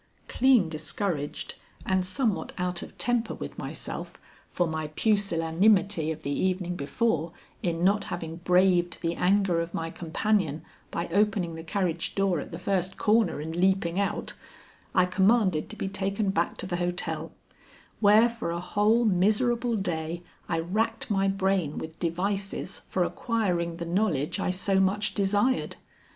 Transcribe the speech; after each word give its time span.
Clean 0.27 0.67
discouraged 0.67 1.53
and 1.85 2.03
somewhat 2.03 2.53
out 2.57 2.81
of 2.81 2.97
temper 2.97 3.35
with 3.35 3.59
myself 3.59 4.19
for 4.47 4.65
my 4.65 4.87
pusillanimity 4.95 6.11
of 6.11 6.23
the 6.23 6.31
evening 6.31 6.75
before 6.75 7.33
in 7.61 7.83
not 7.83 8.05
having 8.05 8.37
braved 8.37 8.99
the 9.03 9.13
anger 9.13 9.61
of 9.61 9.75
my 9.75 9.91
companion 9.91 10.63
by 10.89 11.07
opening 11.09 11.53
the 11.53 11.63
carriage 11.63 12.15
door 12.15 12.39
at 12.39 12.51
the 12.51 12.57
first 12.57 12.97
corner 12.97 13.39
and 13.39 13.55
leaping 13.55 13.99
out, 13.99 14.33
I 14.95 15.05
commanded 15.05 15.69
to 15.69 15.75
be 15.75 15.87
taken 15.87 16.31
back 16.31 16.57
to 16.57 16.65
the 16.65 16.77
hotel, 16.77 17.31
where 17.99 18.27
for 18.27 18.49
a 18.49 18.59
whole 18.59 19.05
miserable 19.05 19.75
day 19.75 20.23
I 20.49 20.57
racked 20.61 21.11
my 21.11 21.27
brain 21.27 21.77
with 21.77 21.99
devices 21.99 22.79
for 22.89 23.03
acquiring 23.03 23.77
the 23.77 23.85
knowledge 23.85 24.39
I 24.39 24.49
so 24.49 24.79
much 24.79 25.13
desired. 25.13 25.75